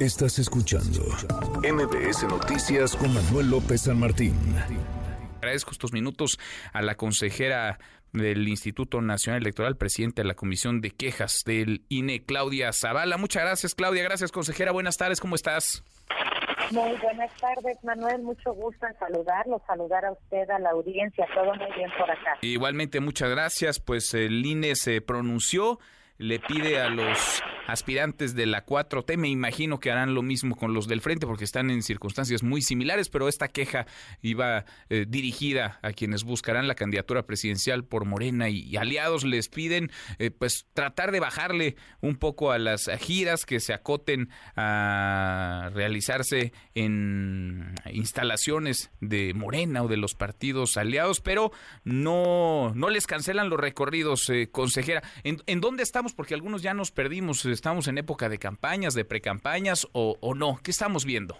[0.00, 1.02] Estás escuchando
[1.62, 4.34] MBS Noticias con Manuel López San Martín.
[5.36, 6.38] Agradezco estos minutos
[6.72, 7.78] a la consejera
[8.14, 13.18] del Instituto Nacional Electoral, presidente de la Comisión de Quejas del INE, Claudia Zavala.
[13.18, 14.02] Muchas gracias, Claudia.
[14.02, 14.72] Gracias, consejera.
[14.72, 15.20] Buenas tardes.
[15.20, 15.84] ¿Cómo estás?
[16.70, 18.22] Muy buenas tardes, Manuel.
[18.22, 21.26] Mucho gusto en saludarlo, saludar a usted, a la audiencia.
[21.34, 22.38] Todo muy bien por acá.
[22.40, 23.78] Igualmente, muchas gracias.
[23.80, 25.78] Pues el INE se pronunció
[26.20, 30.74] le pide a los aspirantes de la 4T, me imagino que harán lo mismo con
[30.74, 33.86] los del frente porque están en circunstancias muy similares, pero esta queja
[34.20, 39.90] iba eh, dirigida a quienes buscarán la candidatura presidencial por Morena y, aliados les piden
[40.18, 46.52] eh, pues tratar de bajarle un poco a las giras que se acoten a realizarse
[46.74, 51.52] en instalaciones de Morena o de los partidos aliados, pero
[51.84, 55.02] no, no les cancelan los recorridos, eh, consejera.
[55.24, 56.09] ¿En, ¿En dónde estamos?
[56.12, 60.58] Porque algunos ya nos perdimos, estamos en época de campañas, de precampañas o, o no.
[60.62, 61.36] ¿Qué estamos viendo?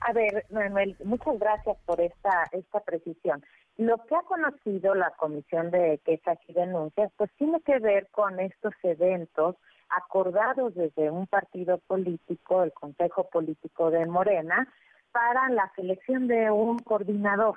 [0.00, 3.44] A ver, Manuel, muchas gracias por esta, esta precisión.
[3.76, 8.40] Lo que ha conocido la Comisión de Quejas y Denuncias, pues tiene que ver con
[8.40, 9.56] estos eventos
[9.88, 14.68] acordados desde un partido político, el Consejo Político de Morena,
[15.12, 17.56] para la selección de un coordinador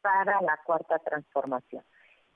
[0.00, 1.82] para la cuarta transformación.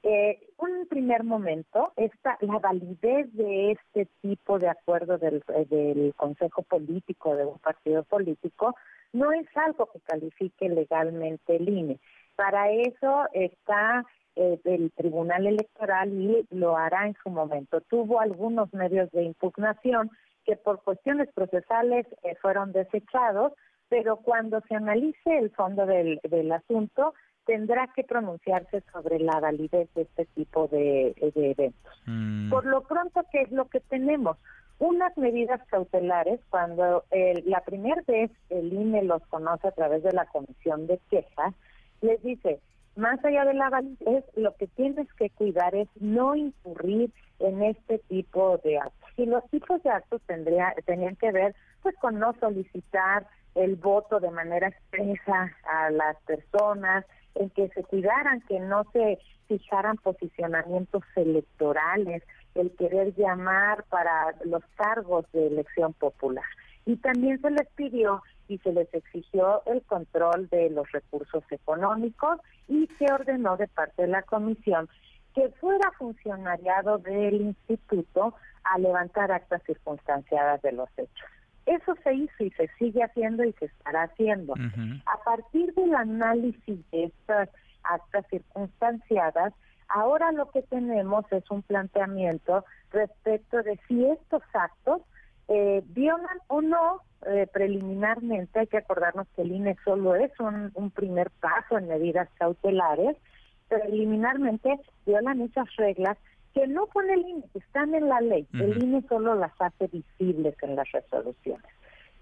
[0.03, 6.15] Eh, un primer momento, esta, la validez de este tipo de acuerdo del, eh, del
[6.15, 8.75] Consejo Político, de un partido político,
[9.13, 12.01] no es algo que califique legalmente el INE.
[12.37, 14.05] Para eso está
[14.37, 17.81] eh, el Tribunal Electoral y lo hará en su momento.
[17.81, 20.11] Tuvo algunos medios de impugnación
[20.45, 23.53] que por cuestiones procesales eh, fueron desechados,
[23.89, 27.15] pero cuando se analice el fondo del, del asunto,
[27.49, 32.03] tendrá que pronunciarse sobre la validez de este tipo de, eventos.
[32.05, 32.51] Mm.
[32.51, 34.37] Por lo pronto, ¿qué es lo que tenemos?
[34.79, 37.05] Unas medidas cautelares, cuando
[37.47, 41.55] la primera vez el INE los conoce a través de la comisión de quejas,
[42.03, 42.61] les dice,
[42.97, 47.99] más allá de la validez, lo que tienes que cuidar es no incurrir en este
[48.11, 49.11] tipo de actos.
[49.17, 54.21] Y los tipos de actos tendría, tenían que ver pues con no solicitar el voto
[54.21, 57.05] de manera expresa a las personas,
[57.39, 62.23] en que se cuidaran, que no se fijaran posicionamientos electorales,
[62.55, 66.45] el querer llamar para los cargos de elección popular.
[66.85, 72.41] Y también se les pidió y se les exigió el control de los recursos económicos
[72.67, 74.89] y se ordenó de parte de la comisión
[75.35, 78.35] que fuera funcionariado del instituto
[78.65, 81.38] a levantar actas circunstanciadas de los hechos.
[81.69, 84.55] Eso se hizo y se sigue haciendo y se estará haciendo.
[85.05, 87.51] A partir del análisis de estas
[87.85, 89.53] actas circunstanciadas,
[89.89, 95.03] ahora lo que tenemos es un planteamiento respecto de si estos actos
[95.49, 100.71] eh, violan o no eh, preliminarmente, hay que acordarnos que el INE solo es un,
[100.73, 103.15] un primer paso en medidas cautelares,
[103.69, 106.17] preliminarmente violan esas reglas
[106.59, 108.45] que no pone el INE, están en la ley.
[108.53, 111.71] El INE solo las hace visibles en las resoluciones.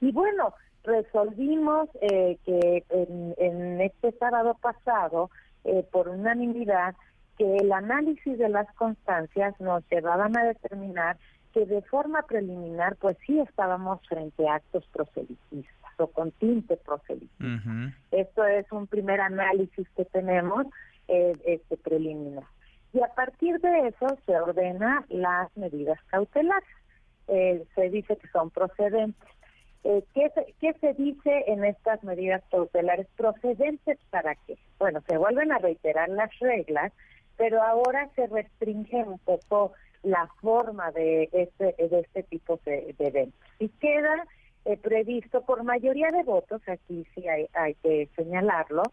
[0.02, 0.52] Y bueno,
[0.84, 5.30] resolvimos eh, que en, este sábado pasado,
[5.64, 6.94] eh, por unanimidad,
[7.38, 11.16] que el análisis de las constancias nos llevaban a determinar
[11.54, 17.94] que de forma preliminar, pues sí estábamos frente a actos proselitistas o con tinte proselitista.
[18.10, 20.66] Esto es un primer análisis que tenemos
[21.08, 22.44] eh, este preliminar
[22.96, 26.68] y a partir de eso se ordena las medidas cautelares.
[27.28, 29.28] Eh, se dice que son procedentes.
[29.84, 33.06] Eh, ¿qué, se, ¿Qué se dice en estas medidas cautelares?
[33.14, 34.56] ¿Procedentes para qué?
[34.78, 36.90] Bueno, se vuelven a reiterar las reglas,
[37.36, 43.38] pero ahora se restringe un poco la forma de este, de este tipo de, eventos.
[43.58, 44.26] Y queda
[44.64, 48.84] eh, previsto por mayoría de votos, aquí sí hay, hay que señalarlo,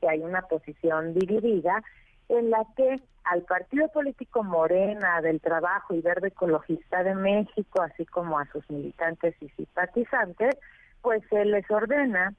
[0.00, 1.80] que hay una posición dividida,
[2.28, 8.04] en la que al partido político Morena del Trabajo y Verde Ecologista de México, así
[8.06, 10.56] como a sus militantes y simpatizantes,
[11.02, 12.34] pues se les ordena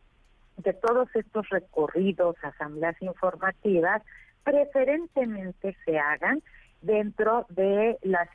[0.63, 4.01] que todos estos recorridos, asambleas informativas,
[4.44, 6.41] preferentemente se hagan
[6.81, 8.27] dentro de las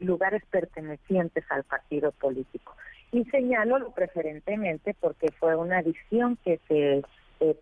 [0.00, 2.74] lugares pertenecientes al partido político.
[3.12, 7.02] Y señalo lo preferentemente porque fue una visión que se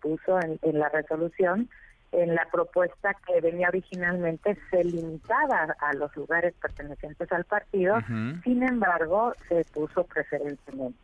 [0.01, 1.69] puso en la resolución
[2.11, 7.97] en la propuesta que venía originalmente se limitaba a los lugares pertenecientes al partido,
[8.43, 10.97] sin embargo se puso preferentemente.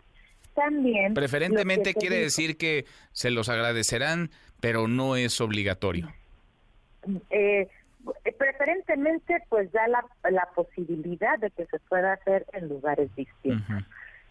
[0.56, 4.30] También preferentemente quiere decir que se los agradecerán,
[4.60, 6.12] pero no es obligatorio.
[7.32, 7.68] Eh,
[8.38, 13.84] preferentemente pues da la, la posibilidad de que se pueda hacer en lugares distintos.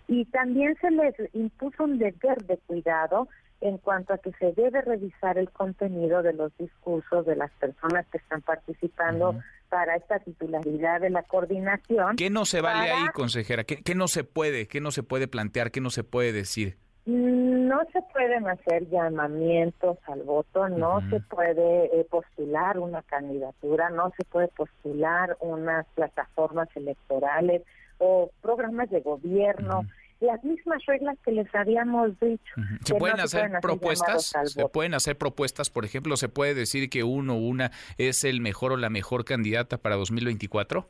[0.08, 3.28] Y también se les impuso un deber de cuidado
[3.62, 8.06] en cuanto a que se debe revisar el contenido de los discursos de las personas
[8.08, 9.36] que están participando
[9.68, 12.16] para esta titularidad de la coordinación.
[12.16, 13.64] ¿Qué no se vale ahí, consejera?
[13.64, 14.66] ¿Qué, ¿Qué, no se puede?
[14.66, 15.70] ¿Qué no se puede plantear?
[15.70, 16.76] ¿Qué no se puede decir?
[17.06, 24.12] No se pueden hacer llamamientos al voto, no se puede eh, postular una candidatura, no
[24.16, 27.62] se puede postular unas plataformas electorales
[27.98, 29.84] o programas de gobierno
[30.22, 32.54] las mismas reglas que les habíamos dicho.
[32.84, 34.32] ¿Se pueden hacer propuestas?
[34.46, 35.70] ¿Se pueden hacer propuestas?
[35.70, 39.24] Por ejemplo, ¿se puede decir que uno o una es el mejor o la mejor
[39.24, 40.88] candidata para 2024?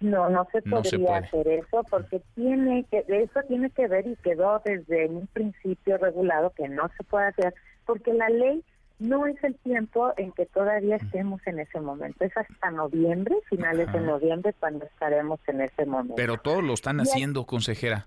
[0.00, 4.60] No, no se podría hacer eso porque tiene que, eso tiene que ver y quedó
[4.62, 7.54] desde un principio regulado que no se puede hacer
[7.86, 8.62] porque la ley
[8.98, 13.90] no es el tiempo en que todavía estemos en ese momento, es hasta noviembre, finales
[13.92, 16.14] de noviembre cuando estaremos en ese momento.
[16.16, 18.06] Pero todos lo están haciendo, consejera.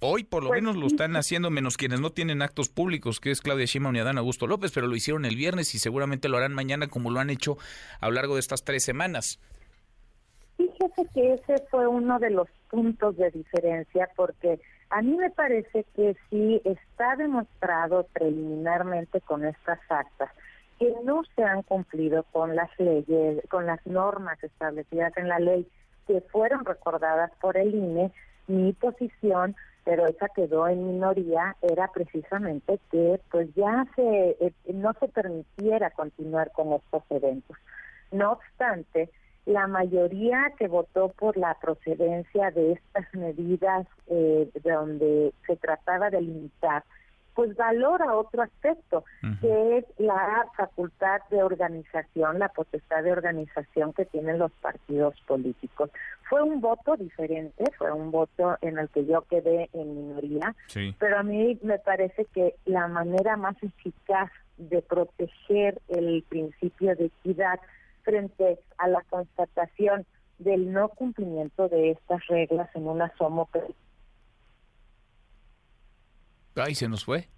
[0.00, 3.30] Hoy por lo pues menos lo están haciendo, menos quienes no tienen actos públicos, que
[3.30, 6.36] es Claudia Sheinbaum y Adán Augusto López, pero lo hicieron el viernes y seguramente lo
[6.36, 7.56] harán mañana como lo han hecho
[8.00, 9.40] a lo largo de estas tres semanas.
[10.58, 14.60] Fíjese que ese fue uno de los puntos de diferencia, porque
[14.90, 20.30] a mí me parece que sí está demostrado preliminarmente con estas actas
[20.78, 25.66] que no se han cumplido con las leyes, con las normas establecidas en la ley
[26.06, 28.12] que fueron recordadas por el INE
[28.46, 29.54] mi posición,
[29.84, 35.90] pero esa quedó en minoría, era precisamente que pues ya se eh, no se permitiera
[35.90, 37.56] continuar con estos eventos.
[38.10, 39.10] No obstante,
[39.46, 46.20] la mayoría que votó por la procedencia de estas medidas eh, donde se trataba de
[46.20, 46.84] limitar
[47.34, 49.04] pues valora otro aspecto,
[49.40, 55.90] que es la facultad de organización, la potestad de organización que tienen los partidos políticos.
[56.28, 60.54] Fue un voto diferente, fue un voto en el que yo quedé en minoría,
[60.98, 67.06] pero a mí me parece que la manera más eficaz de proteger el principio de
[67.06, 67.60] equidad
[68.02, 70.04] frente a la constatación
[70.38, 73.48] del no cumplimiento de estas reglas en una asomo
[76.54, 77.28] Ay, se nos fue.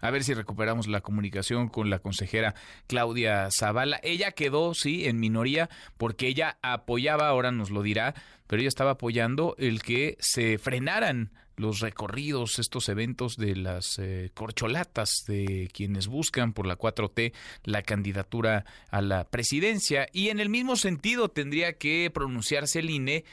[0.00, 2.54] A ver si recuperamos la comunicación con la consejera
[2.86, 3.98] Claudia Zavala.
[4.02, 8.14] Ella quedó, sí, en minoría porque ella apoyaba, ahora nos lo dirá,
[8.46, 14.30] pero ella estaba apoyando el que se frenaran los recorridos, estos eventos de las eh,
[14.34, 17.32] corcholatas de quienes buscan por la 4T
[17.64, 20.06] la candidatura a la presidencia.
[20.12, 23.24] Y en el mismo sentido tendría que pronunciarse el INE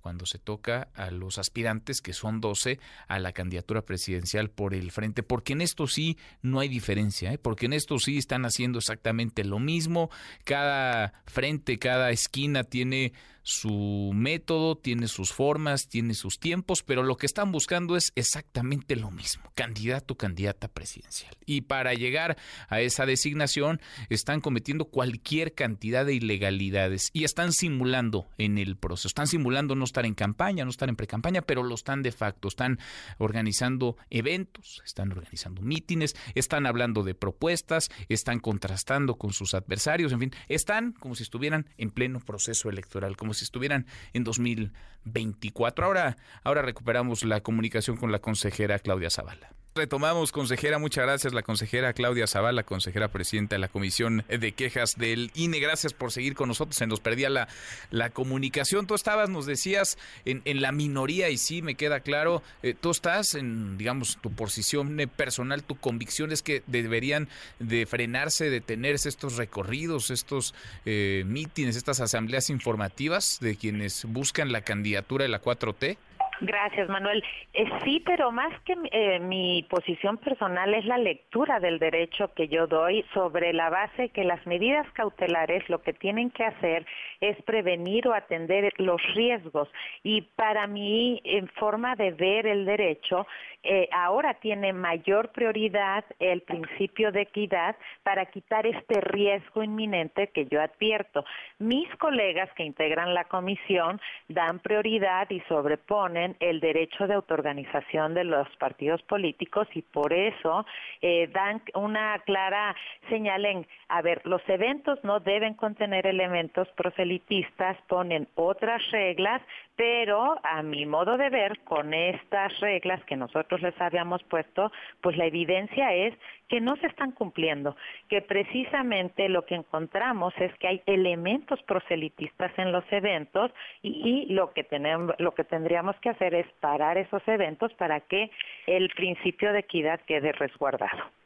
[0.00, 4.90] cuando se toca a los aspirantes, que son 12, a la candidatura presidencial por el
[4.90, 7.38] frente, porque en esto sí no hay diferencia, ¿eh?
[7.38, 10.10] porque en esto sí están haciendo exactamente lo mismo,
[10.44, 13.12] cada frente, cada esquina tiene
[13.42, 18.96] su método, tiene sus formas, tiene sus tiempos, pero lo que están buscando es exactamente
[18.96, 21.34] lo mismo, candidato, candidata presidencial.
[21.46, 22.36] Y para llegar
[22.68, 29.08] a esa designación están cometiendo cualquier cantidad de ilegalidades y están simulando en el proceso,
[29.08, 32.48] están simulando no estar en campaña, no estar en precampaña, pero lo están de facto,
[32.48, 32.78] están
[33.18, 40.20] organizando eventos, están organizando mítines, están hablando de propuestas, están contrastando con sus adversarios, en
[40.20, 45.84] fin, están como si estuvieran en pleno proceso electoral, como si estuvieran en 2024.
[45.84, 49.59] Ahora, ahora recuperamos la comunicación con la consejera Claudia Zavala.
[49.72, 54.98] Retomamos, consejera, muchas gracias, la consejera Claudia Zavala, consejera presidenta de la Comisión de Quejas
[54.98, 55.60] del INE.
[55.60, 57.46] Gracias por seguir con nosotros, se nos perdía la,
[57.90, 58.88] la comunicación.
[58.88, 62.90] Tú estabas, nos decías, en, en la minoría y sí, me queda claro, eh, tú
[62.90, 67.28] estás en, digamos, tu posición eh, personal, tu convicción es que deberían
[67.60, 70.52] de frenarse, detenerse estos recorridos, estos
[70.84, 75.96] eh, mítines, estas asambleas informativas de quienes buscan la candidatura de la 4T.
[76.42, 77.22] Gracias, Manuel.
[77.52, 82.48] Eh, sí, pero más que eh, mi posición personal es la lectura del derecho que
[82.48, 86.86] yo doy sobre la base que las medidas cautelares lo que tienen que hacer
[87.20, 89.68] es prevenir o atender los riesgos.
[90.02, 93.26] Y para mí, en forma de ver el derecho,
[93.62, 100.46] eh, ahora tiene mayor prioridad el principio de equidad para quitar este riesgo inminente que
[100.46, 101.24] yo advierto.
[101.58, 108.24] Mis colegas que integran la comisión dan prioridad y sobreponen el derecho de autoorganización de
[108.24, 110.64] los partidos políticos y por eso
[111.02, 112.76] eh, dan una clara
[113.08, 119.42] señal en, a ver, los eventos no deben contener elementos proselitistas, ponen otras reglas,
[119.76, 124.70] pero a mi modo de ver, con estas reglas que nosotros les habíamos puesto,
[125.00, 126.14] pues la evidencia es
[126.50, 127.76] que no se están cumpliendo,
[128.08, 133.52] que precisamente lo que encontramos es que hay elementos proselitistas en los eventos
[133.82, 138.30] y, lo que tenemos, lo que tendríamos que hacer es parar esos eventos para que
[138.66, 141.19] el principio de equidad quede resguardado.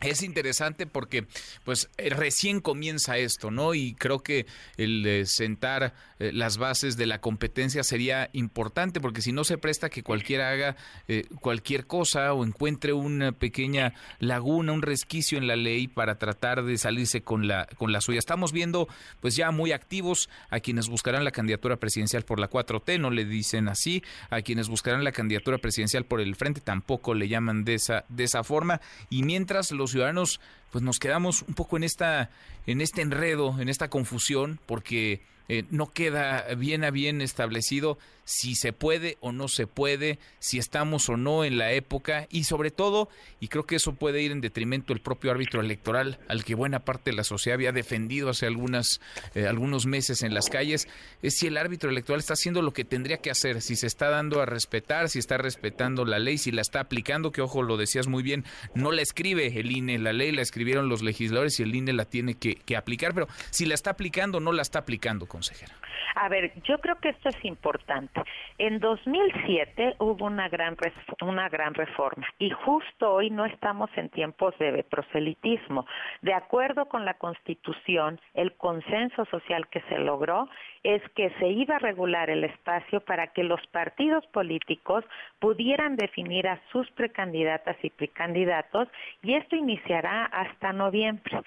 [0.00, 1.26] Es interesante porque
[1.64, 3.74] pues eh, recién comienza esto, ¿no?
[3.74, 9.32] Y creo que el sentar eh, las bases de la competencia sería importante porque si
[9.32, 10.76] no se presta que cualquiera haga
[11.08, 16.64] eh, cualquier cosa o encuentre una pequeña laguna, un resquicio en la ley para tratar
[16.64, 18.18] de salirse con la con la suya.
[18.18, 18.88] Estamos viendo
[19.20, 23.26] pues ya muy activos a quienes buscarán la candidatura presidencial por la 4T, no le
[23.26, 27.74] dicen así, a quienes buscarán la candidatura presidencial por el frente tampoco le llaman de
[27.74, 30.40] esa de esa forma y mientras los ciudadanos
[30.76, 32.28] pues nos quedamos un poco en esta
[32.66, 38.56] en este enredo, en esta confusión porque eh, no queda bien a bien establecido si
[38.56, 42.72] se puede o no se puede, si estamos o no en la época y sobre
[42.72, 43.08] todo,
[43.40, 46.80] y creo que eso puede ir en detrimento del propio árbitro electoral al que buena
[46.80, 50.88] parte de la sociedad había defendido hace eh, algunos meses en las calles,
[51.22, 54.10] es si el árbitro electoral está haciendo lo que tendría que hacer, si se está
[54.10, 57.76] dando a respetar, si está respetando la ley, si la está aplicando, que ojo, lo
[57.76, 61.62] decías muy bien, no la escribe el INE, la ley la escribieron los legisladores y
[61.62, 64.80] el INE la tiene que, que aplicar, pero si la está aplicando, no la está
[64.80, 65.72] aplicando, consejera.
[66.16, 68.22] A ver, yo creo que esto es importante.
[68.56, 70.74] En 2007 hubo una gran
[71.20, 75.86] una gran reforma y justo hoy no estamos en tiempos de proselitismo.
[76.22, 80.48] De acuerdo con la Constitución, el consenso social que se logró
[80.86, 85.04] es que se iba a regular el espacio para que los partidos políticos
[85.40, 88.86] pudieran definir a sus precandidatas y precandidatos
[89.20, 91.40] y esto iniciará hasta noviembre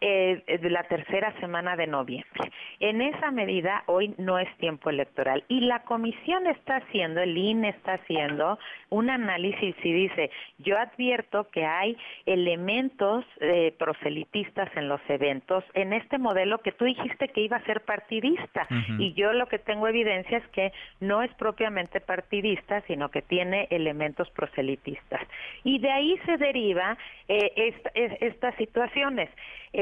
[0.00, 2.52] eh, de la tercera semana de noviembre.
[2.80, 7.70] En esa medida, hoy no es tiempo electoral y la comisión está haciendo, el INE
[7.70, 8.58] está haciendo
[8.90, 15.94] un análisis y dice, yo advierto que hay elementos eh, proselitistas en los eventos, en
[15.94, 18.66] este modelo que tú dijiste que iba a ser partidista
[18.98, 23.66] y yo lo que tengo evidencia es que no es propiamente partidista, sino que tiene
[23.70, 25.20] elementos proselitistas.
[25.64, 26.98] Y de ahí se deriva
[27.28, 27.74] eh,
[28.20, 29.30] estas situaciones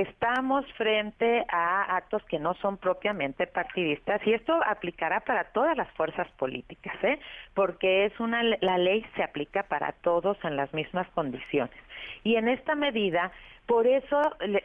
[0.09, 5.91] estamos frente a actos que no son propiamente partidistas y esto aplicará para todas las
[5.93, 7.19] fuerzas políticas, ¿eh?
[7.55, 11.77] porque es una la ley se aplica para todos en las mismas condiciones.
[12.23, 13.33] Y en esta medida
[13.67, 14.21] por eso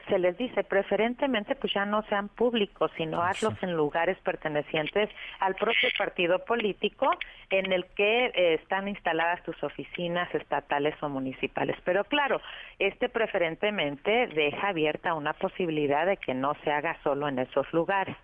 [0.10, 5.56] se les dice, preferentemente pues ya no sean públicos, sino hazlos en lugares pertenecientes al
[5.56, 7.10] propio partido político
[7.50, 11.78] en el que eh, están instaladas tus oficinas estatales o municipales.
[11.86, 12.42] Pero claro,
[12.78, 18.16] este preferentemente deja abierta una posibilidad de que no se haga solo en esos lugares.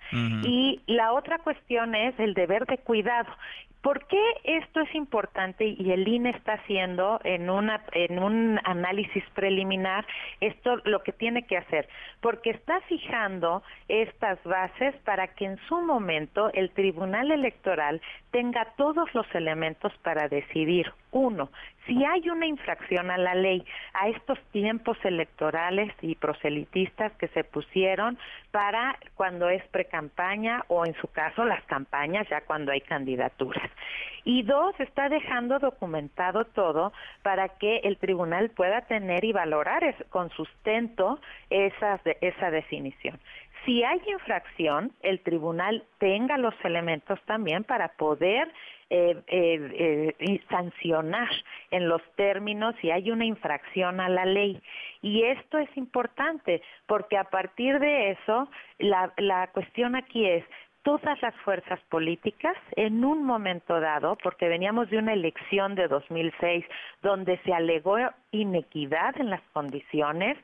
[0.44, 3.32] Y la otra cuestión es el deber de cuidado.
[3.86, 7.48] ¿Por qué esto es importante y el INE está haciendo en,
[7.92, 10.08] en un análisis preliminar
[10.42, 11.88] esto lo que tiene que hacer?
[12.20, 18.02] Porque está fijando estas bases para que en su momento el Tribunal Electoral
[18.32, 21.50] tenga todos los elementos para decidir, uno,
[21.86, 27.46] si hay una infracción a la ley, a estos tiempos electorales y proselitistas que se
[27.46, 28.18] pusieron
[28.52, 33.72] para cuando es precampaña o en su caso las campañas ya cuando hay candidaturas.
[34.26, 36.92] Y dos, está dejando documentado todo
[37.22, 43.18] para que el tribunal pueda tener y valorar con sustento esa definición
[43.66, 48.52] si hay infracción, el tribunal tenga los elementos también para poder
[48.92, 51.28] eh, eh, eh, sancionar
[51.72, 54.62] en los términos si hay una infracción a la ley.
[55.02, 60.46] Y esto es importante porque a partir de eso, la, la cuestión aquí es,
[60.86, 66.64] todas las fuerzas políticas en un momento dado, porque veníamos de una elección de 2006
[67.02, 67.98] donde se alegó
[68.32, 70.38] inequidad en las condiciones,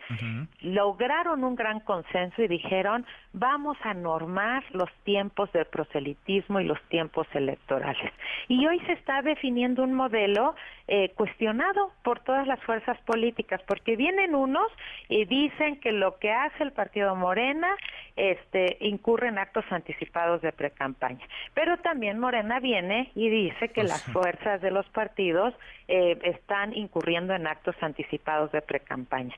[0.62, 6.82] lograron un gran consenso y dijeron, vamos a normar los tiempos del proselitismo y los
[6.90, 8.12] tiempos electorales.
[8.48, 10.56] Y hoy se está definiendo un modelo
[10.88, 14.68] eh, cuestionado por todas las fuerzas políticas, porque vienen unos
[15.10, 17.76] y dicen que lo que hace el partido Morena
[18.16, 21.28] este, incurre en actos anticipados de precampaña.
[21.54, 25.54] Pero también Morena viene y dice que las fuerzas de los partidos
[25.90, 29.36] eh, están incurriendo en actos anticipados de precampaña.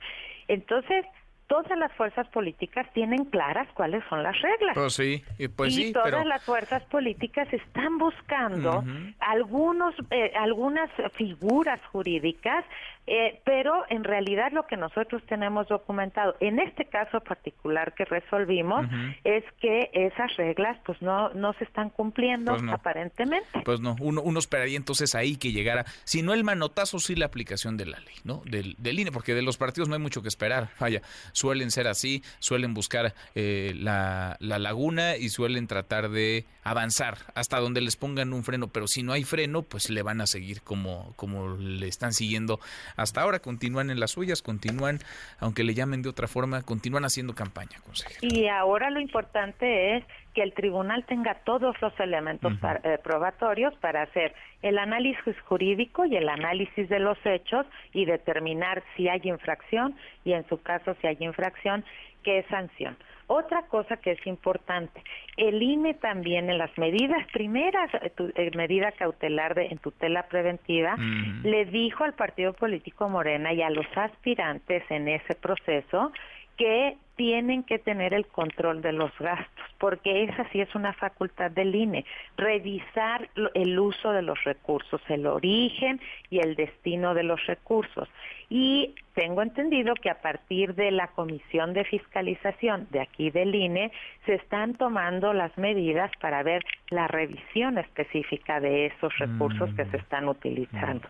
[0.47, 1.05] Entonces,
[1.47, 4.73] todas las fuerzas políticas tienen claras cuáles son las reglas.
[4.73, 5.23] Pues sí,
[5.55, 8.83] pues y todas las fuerzas políticas están buscando
[9.19, 12.65] algunos, eh, algunas figuras jurídicas
[13.05, 18.85] eh, pero en realidad lo que nosotros tenemos documentado en este caso particular que resolvimos
[19.25, 23.62] es que esas reglas pues no no se están cumpliendo pues aparentemente.
[23.65, 27.25] Pues no, uno, uno esperaría entonces ahí que llegara, si no el manotazo, sí la
[27.25, 28.41] aplicación de la ley, ¿no?
[28.45, 30.69] Del, del INE, porque de los partidos no hay mucho que esperar.
[30.79, 31.01] Vaya,
[31.33, 37.59] suelen ser así, suelen buscar eh, la, la laguna y suelen tratar de avanzar hasta
[37.59, 40.61] donde les pongan un freno, pero si no hay freno, pues le van a seguir
[40.61, 42.59] como, como le están siguiendo
[42.95, 44.99] hasta ahora continúan en las suyas, continúan,
[45.39, 48.19] aunque le llamen de otra forma, continúan haciendo campaña, consejero.
[48.21, 54.03] Y ahora lo importante es que el tribunal tenga todos los elementos eh, probatorios para
[54.03, 59.95] hacer el análisis jurídico y el análisis de los hechos y determinar si hay infracción
[60.25, 61.83] y en su caso si hay infracción,
[62.23, 62.97] qué sanción.
[63.27, 65.01] Otra cosa que es importante,
[65.37, 70.95] el INE también en las medidas primeras, eh, eh, medida cautelar de, en tutela preventiva,
[71.43, 76.11] le dijo al partido político Morena y a los aspirantes en ese proceso
[76.57, 81.51] que tienen que tener el control de los gastos, porque esa sí es una facultad
[81.51, 82.05] del INE,
[82.38, 88.10] revisar el uso de los recursos, el origen y el destino de los recursos.
[88.50, 93.91] Y tengo entendido que a partir de la Comisión de Fiscalización de aquí del INE
[94.25, 99.98] se están tomando las medidas para ver la revisión específica de esos recursos que se
[99.98, 100.01] mm.
[100.01, 101.08] están utilizando.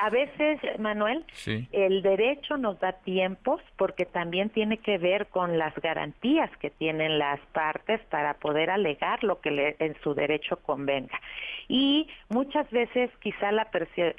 [0.00, 1.24] A veces, Manuel,
[1.72, 7.18] el derecho nos da tiempos porque también tiene que ver con las garantías que tienen
[7.18, 11.20] las partes para poder alegar lo que en su derecho convenga.
[11.68, 13.68] Y muchas veces quizá la,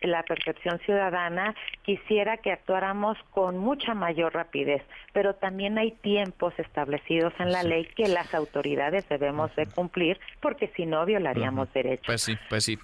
[0.01, 4.83] la percepción ciudadana quisiera que actuáramos con mucha mayor rapidez,
[5.13, 10.71] pero también hay tiempos establecidos en la ley que las autoridades debemos de cumplir porque
[10.75, 12.05] si no violaríamos derechos.
[12.05, 12.77] Pues sí, pues sí.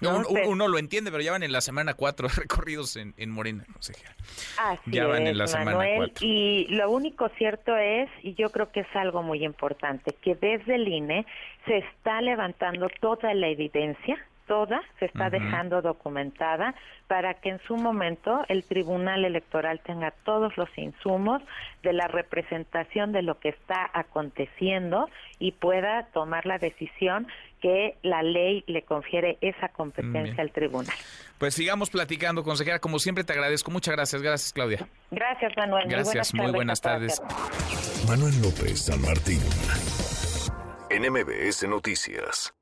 [0.46, 4.14] uno, lo entiende, pero ya van en la semana cuatro recorridos en, en Morena, consejera.
[4.58, 6.26] Así ya van en la semana cuatro.
[6.26, 10.76] Y lo único cierto es, y yo creo que es algo muy importante, que desde
[10.76, 11.26] el INE
[11.66, 14.16] se está levantando toda la evidencia
[14.46, 16.74] toda se está dejando documentada
[17.06, 21.42] para que en su momento el Tribunal Electoral tenga todos los insumos
[21.82, 25.08] de la representación de lo que está aconteciendo
[25.38, 27.26] y pueda tomar la decisión
[27.60, 30.94] que la ley le confiere esa competencia al tribunal.
[31.38, 32.78] Pues sigamos platicando, consejera.
[32.78, 33.70] Como siempre te agradezco.
[33.70, 34.20] Muchas gracias.
[34.22, 34.86] Gracias, Claudia.
[35.10, 35.88] Gracias, Manuel.
[35.88, 36.34] Gracias.
[36.34, 37.22] Muy buenas, tardes.
[38.06, 39.40] Manuel López San Martín.
[40.90, 42.54] NMBS Noticias.